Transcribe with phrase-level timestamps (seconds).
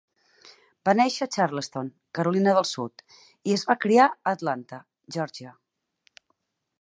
[0.87, 3.03] Va néixer a Charleston, Carolina del Sud
[3.51, 4.83] i es va criar a Atlanta,
[5.17, 5.53] Georgia.